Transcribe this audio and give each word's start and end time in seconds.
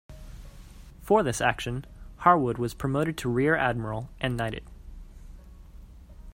For 1.03 1.21
this 1.21 1.41
action, 1.41 1.85
Harwood 2.17 2.57
was 2.57 2.73
promoted 2.73 3.19
to 3.19 3.29
rear 3.29 3.55
admiral 3.55 4.09
and 4.19 4.35
knighted. 4.35 4.63